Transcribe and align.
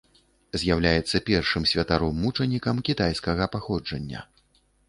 З'яўляецца 0.63 1.21
першым 1.27 1.67
святаром-мучанікам 1.73 2.75
кітайскага 2.89 3.51
паходжання. 3.59 4.29